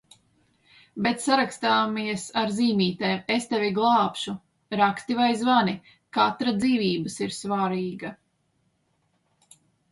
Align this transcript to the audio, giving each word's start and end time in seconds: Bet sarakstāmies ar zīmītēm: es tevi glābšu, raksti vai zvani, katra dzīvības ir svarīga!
Bet 1.07 1.19
sarakstāmies 1.25 2.23
ar 2.43 2.53
zīmītēm: 2.59 3.21
es 3.35 3.45
tevi 3.53 3.69
glābšu, 3.77 4.35
raksti 4.81 5.19
vai 5.21 5.29
zvani, 5.45 5.77
katra 6.21 6.57
dzīvības 6.65 7.23
ir 7.29 7.39
svarīga! 7.45 8.15